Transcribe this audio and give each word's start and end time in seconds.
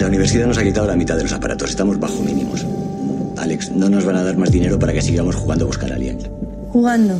La 0.00 0.06
universidad 0.06 0.46
nos 0.46 0.56
ha 0.56 0.62
quitado 0.62 0.86
la 0.86 0.96
mitad 0.96 1.14
de 1.14 1.24
los 1.24 1.32
aparatos. 1.34 1.68
Estamos 1.68 2.00
bajo 2.00 2.22
mínimos. 2.22 2.64
Alex, 3.36 3.70
no 3.72 3.90
nos 3.90 4.06
van 4.06 4.16
a 4.16 4.24
dar 4.24 4.34
más 4.34 4.50
dinero 4.50 4.78
para 4.78 4.94
que 4.94 5.02
sigamos 5.02 5.36
jugando 5.36 5.66
a 5.66 5.66
buscar 5.66 5.92
aliens. 5.92 6.24
Jugando. 6.70 7.18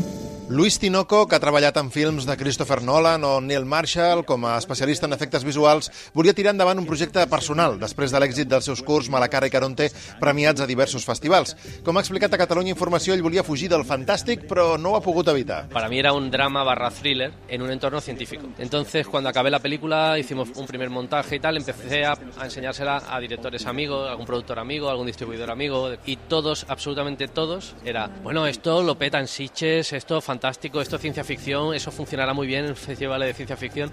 Luis 0.50 0.80
Tinoco, 0.80 1.28
que 1.28 1.36
ha 1.36 1.38
treballat 1.38 1.76
en 1.78 1.92
films 1.94 2.24
de 2.26 2.34
Christopher 2.34 2.80
Nolan 2.82 3.22
o 3.22 3.36
Neil 3.38 3.62
Marshall 3.62 4.24
com 4.26 4.42
a 4.50 4.56
especialista 4.58 5.06
en 5.06 5.12
efectes 5.14 5.44
visuals, 5.46 5.86
volia 6.10 6.34
tirar 6.34 6.50
endavant 6.50 6.80
un 6.82 6.88
projecte 6.88 7.22
personal 7.30 7.76
després 7.78 8.10
de 8.10 8.18
l'èxit 8.18 8.50
dels 8.50 8.66
seus 8.66 8.82
curs 8.82 9.06
Malacara 9.14 9.46
i 9.46 9.52
Caronte 9.54 9.86
premiats 10.18 10.58
a 10.58 10.66
diversos 10.66 11.06
festivals. 11.06 11.54
Com 11.86 11.94
ha 11.94 12.02
explicat 12.02 12.34
a 12.34 12.40
Catalunya 12.40 12.74
Informació, 12.74 13.14
ell 13.14 13.22
volia 13.22 13.44
fugir 13.46 13.68
del 13.70 13.84
fantàstic, 13.86 14.42
però 14.50 14.74
no 14.74 14.90
ho 14.90 14.98
ha 14.98 15.04
pogut 15.04 15.30
evitar. 15.30 15.68
Para 15.70 15.88
mí 15.88 16.00
era 16.00 16.12
un 16.18 16.32
drama 16.34 16.64
barra 16.66 16.90
thriller 16.90 17.30
en 17.46 17.62
un 17.62 17.70
entorno 17.70 18.00
científico. 18.00 18.50
Entonces, 18.58 19.06
cuando 19.06 19.30
acabé 19.30 19.52
la 19.52 19.62
película, 19.62 20.18
hicimos 20.18 20.48
un 20.56 20.66
primer 20.66 20.90
montaje 20.90 21.36
y 21.36 21.38
tal, 21.38 21.58
empecé 21.58 22.04
a, 22.04 22.18
a 22.40 22.44
enseñársela 22.44 23.04
a 23.08 23.20
directores 23.20 23.66
amigos, 23.66 24.10
algún 24.10 24.26
productor 24.26 24.58
amigo, 24.58 24.90
algún 24.90 25.06
distribuidor 25.06 25.52
amigo, 25.52 25.92
y 26.06 26.16
todos, 26.16 26.66
absolutamente 26.66 27.28
todos, 27.28 27.76
era, 27.84 28.08
bueno, 28.24 28.48
esto 28.48 28.82
lo 28.82 28.98
peta 28.98 29.20
en 29.20 29.28
Sitges, 29.28 29.92
esto 29.92 30.20
fantástico, 30.40 30.80
esto 30.80 30.96
es 30.96 31.02
ciencia 31.02 31.22
ficción, 31.22 31.74
eso 31.74 31.90
funcionará 31.90 32.32
muy 32.32 32.46
bien 32.46 32.64
en 32.64 32.74
festivales 32.74 33.28
de 33.28 33.34
ciencia 33.34 33.58
ficción, 33.58 33.90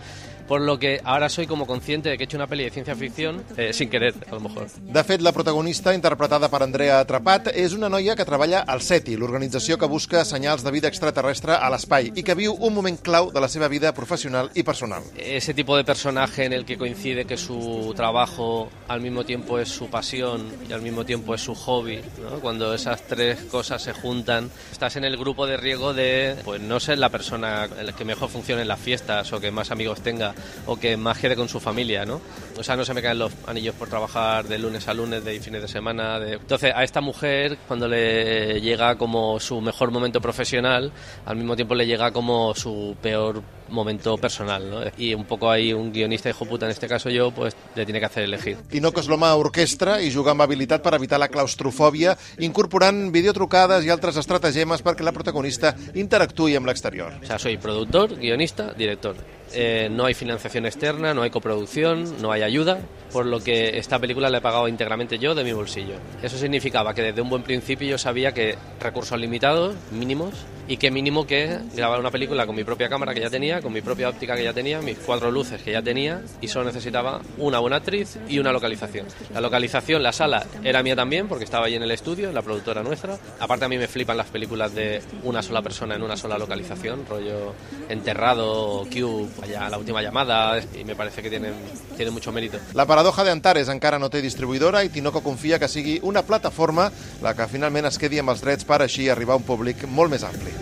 por 0.48 0.62
lo 0.62 0.80
que 0.80 1.02
ahora 1.04 1.28
soy 1.28 1.46
como 1.46 1.68
consciente 1.68 2.08
de 2.08 2.16
que 2.16 2.24
he 2.24 2.26
hecho 2.26 2.38
una 2.38 2.48
peli 2.48 2.64
de 2.64 2.70
ciencia 2.70 2.96
ficción 2.96 3.44
eh, 3.58 3.74
sin 3.74 3.90
querer, 3.90 4.14
a 4.32 4.36
lo 4.36 4.40
mejor. 4.40 4.72
De 4.72 5.04
fet, 5.04 5.20
la 5.20 5.34
protagonista, 5.34 5.94
interpretada 5.94 6.48
per 6.48 6.62
Andrea 6.64 7.02
Atrapat, 7.02 7.50
és 7.52 7.76
una 7.76 7.90
noia 7.92 8.16
que 8.16 8.24
treballa 8.24 8.62
al 8.64 8.80
SETI, 8.80 9.18
l'organització 9.20 9.76
que 9.76 9.90
busca 9.92 10.24
senyals 10.24 10.64
de 10.64 10.72
vida 10.72 10.88
extraterrestre 10.88 11.58
a 11.58 11.68
l'espai 11.74 12.14
i 12.16 12.24
que 12.24 12.38
viu 12.40 12.56
un 12.56 12.72
moment 12.74 12.96
clau 13.04 13.28
de 13.36 13.44
la 13.44 13.52
seva 13.52 13.68
vida 13.68 13.92
professional 13.92 14.48
i 14.56 14.64
personal. 14.64 15.04
Ese 15.20 15.54
tipo 15.54 15.76
de 15.76 15.84
personaje 15.84 16.46
en 16.46 16.54
el 16.54 16.64
que 16.64 16.78
coincide 16.78 17.26
que 17.26 17.36
su 17.36 17.92
trabajo 17.98 18.70
al 18.88 19.02
mismo 19.02 19.26
tiempo 19.26 19.60
es 19.60 19.68
su 19.68 19.90
pasión 19.90 20.48
y 20.70 20.72
al 20.72 20.82
mismo 20.82 21.04
tiempo 21.04 21.36
es 21.36 21.42
su 21.42 21.56
hobby, 21.56 22.00
¿no? 22.24 22.40
cuando 22.40 22.74
esas 22.74 23.04
tres 23.04 23.44
cosas 23.52 23.82
se 23.82 23.92
juntan, 23.92 24.50
estás 24.72 24.96
en 24.96 25.04
el 25.04 25.18
grupo 25.18 25.46
de 25.46 25.58
riesgo 25.58 25.94
de 25.94 26.37
pues 26.44 26.62
no 26.62 26.80
ser 26.80 26.98
la 27.00 27.10
persona 27.10 27.68
que 27.98 28.06
mejor 28.06 28.30
funcione 28.30 28.62
en 28.62 28.68
las 28.68 28.80
fiestas 28.80 29.32
o 29.34 29.40
que 29.40 29.52
más 29.52 29.72
amigos 29.72 30.02
tenga 30.02 30.34
o 30.66 30.78
que 30.78 30.98
más 30.98 31.18
quede 31.18 31.36
con 31.36 31.50
su 31.50 31.60
familia, 31.60 32.06
¿no? 32.06 32.22
O 32.58 32.64
sea, 32.64 32.76
no 32.76 32.86
se 32.86 32.94
me 32.94 33.02
caen 33.02 33.20
los 33.20 33.32
anillos 33.46 33.76
por 33.76 33.90
trabajar 33.90 34.48
de 34.48 34.58
lunes 34.58 34.88
a 34.88 34.94
lunes, 34.94 35.24
de 35.24 35.40
fines 35.40 35.62
de 35.62 35.68
semana. 35.68 36.20
De... 36.20 36.34
Entonces, 36.34 36.74
a 36.76 36.84
esta 36.84 37.02
mujer, 37.02 37.58
cuando 37.68 37.88
le 37.88 38.62
llega 38.62 38.96
como 38.96 39.40
su 39.40 39.62
mejor 39.62 39.92
momento 39.92 40.22
profesional, 40.22 40.92
al 41.26 41.36
mismo 41.36 41.56
tiempo 41.56 41.76
le 41.76 41.86
llega 41.86 42.12
como 42.12 42.54
su 42.56 42.96
peor 43.02 43.44
momento 43.70 44.18
personal, 44.18 44.70
¿no? 44.70 44.82
Y 44.98 45.14
un 45.14 45.26
poco 45.26 45.50
ahí 45.50 45.74
un 45.74 45.92
guionista 45.92 46.30
hijo 46.30 46.46
puta, 46.46 46.66
en 46.66 46.72
este 46.72 46.88
caso 46.88 47.10
yo, 47.10 47.32
pues 47.32 47.56
le 47.76 47.86
tiene 47.86 48.00
que 48.00 48.06
hacer 48.06 48.24
elegir. 48.24 48.58
Tinoco 48.70 49.02
és 49.02 49.10
l'home 49.10 49.30
orquestra 49.38 49.98
i 50.02 50.12
juga 50.14 50.34
amb 50.34 50.46
habilitat 50.46 50.84
per 50.84 50.96
evitar 50.98 51.20
la 51.22 51.30
claustrofòbia, 51.32 52.18
incorporant 52.44 53.08
videotrucades 53.14 53.86
i 53.86 53.94
altres 53.94 54.18
estratagemes 54.20 54.84
perquè 54.86 55.06
la 55.06 55.16
protagonista 55.16 55.74
interactuï 55.96 56.58
amb 56.58 56.70
l'exterior. 56.70 57.18
O 57.22 57.26
sea, 57.26 57.40
soy 57.40 57.58
productor, 57.58 58.18
guionista, 58.18 58.72
director. 58.78 59.16
Eh, 59.54 59.88
no 59.90 60.06
hay 60.06 60.14
financiación 60.14 60.66
externa, 60.66 61.14
no 61.14 61.22
hay 61.22 61.30
coproducción, 61.30 62.22
no 62.22 62.32
hay 62.32 62.42
ayuda, 62.42 62.80
por 63.12 63.26
lo 63.26 63.40
que 63.40 63.78
esta 63.78 63.98
película 64.00 64.30
la 64.30 64.40
he 64.40 64.42
pagado 64.42 64.68
íntegramente 64.68 65.20
yo 65.20 65.36
de 65.36 65.44
mi 65.44 65.54
bolsillo. 65.54 65.96
Eso 66.22 66.38
significaba 66.38 66.94
que 66.94 67.02
desde 67.02 67.22
un 67.22 67.30
buen 67.30 67.44
principio 67.44 67.88
yo 67.88 67.98
sabía 67.98 68.34
que 68.34 68.58
recursos 68.82 69.18
limitados, 69.20 69.76
mínimos, 69.92 70.34
y 70.68 70.78
que 70.78 70.92
mínimo 70.92 71.26
que 71.26 71.60
grabar 71.76 72.00
una 72.00 72.12
película 72.12 72.46
con 72.46 72.56
mi 72.56 72.64
propia 72.64 72.90
cámara 72.90 73.14
que 73.14 73.22
ya 73.22 73.30
tenía, 73.30 73.62
con 73.62 73.74
mi 73.74 73.82
propia 73.82 74.10
óptica 74.10 74.36
que 74.36 74.44
ya 74.44 74.54
tenía, 74.54 74.82
mis 74.82 74.98
cuatro 74.98 75.32
luces 75.32 75.62
que 75.62 75.72
ya 75.72 75.82
tenía, 75.82 76.22
y 76.42 76.48
solo 76.48 76.66
necesitaba 76.66 77.22
una 77.38 77.60
buena 77.60 77.78
actriz 77.78 78.18
y 78.28 78.40
una 78.40 78.52
localización. 78.52 79.08
La 79.34 79.42
localización, 79.42 80.04
la 80.04 80.12
sala, 80.12 80.46
era 80.64 80.84
mía 80.84 80.96
también, 80.96 81.28
porque 81.28 81.46
estaba 81.46 81.68
ahí 81.68 81.76
en 81.76 81.84
el 81.84 81.92
estudio, 81.92 82.32
la 82.32 82.42
productora 82.42 82.84
nuestra. 82.84 83.18
Aparte 83.40 83.66
a 83.66 83.70
mí 83.70 83.78
me 83.78 83.88
flipan 83.88 84.18
las 84.18 84.28
películas 84.28 84.74
de 84.76 85.02
una 85.24 85.42
sola 85.42 85.62
persona 85.62 85.96
en 85.96 86.04
una 86.04 86.18
sola 86.18 86.38
localización, 86.38 87.06
rollo 87.08 87.54
enterrado, 87.90 88.86
Cube, 88.92 89.30
allá, 89.42 89.70
la 89.70 89.78
última 89.78 90.02
llamada, 90.02 90.60
y 90.78 90.84
me 90.84 90.96
parece 90.96 91.22
que 91.22 91.30
tienen, 91.30 91.54
tienen 91.96 92.14
mucho 92.14 92.32
mérito. 92.32 92.58
La 92.74 92.86
paradoja 92.86 93.24
d'Antares 93.24 93.70
encara 93.72 94.00
no 94.00 94.10
té 94.12 94.22
distribuïdora 94.24 94.84
i 94.84 94.92
Tinoco 94.94 95.24
confia 95.24 95.60
que 95.60 95.70
sigui 95.72 96.00
una 96.04 96.24
plataforma 96.28 96.92
la 97.24 97.34
que 97.38 97.48
finalment 97.52 97.88
es 97.90 98.00
quedi 98.02 98.20
amb 98.22 98.34
els 98.34 98.44
drets 98.44 98.68
per 98.68 98.82
així 98.84 99.10
arribar 99.10 99.38
a 99.38 99.42
un 99.42 99.48
públic 99.48 99.86
molt 99.88 100.14
més 100.14 100.26
ampli. 100.28 100.57